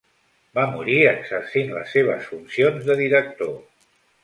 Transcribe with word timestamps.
Va 0.59 0.63
morir 0.71 0.95
exercint 1.09 1.69
les 1.75 1.93
seves 1.97 2.25
funcions 2.33 2.89
de 2.91 2.99
director. 3.05 3.55